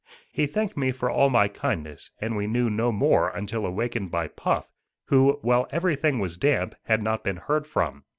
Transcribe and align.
He 0.31 0.47
thanked 0.47 0.75
me 0.75 0.91
for 0.91 1.11
all 1.11 1.29
my 1.29 1.47
kindness, 1.47 2.09
and 2.19 2.35
we 2.35 2.47
knew 2.47 2.71
no 2.71 2.91
more 2.91 3.29
until 3.29 3.67
awakened 3.67 4.09
by 4.09 4.29
Puff, 4.29 4.73
who, 5.09 5.33
while 5.43 5.67
everything 5.69 6.17
was 6.17 6.37
damp, 6.37 6.73
had 6.85 7.03
not 7.03 7.23
been 7.23 7.37
heard 7.37 7.67
from. 7.67 8.03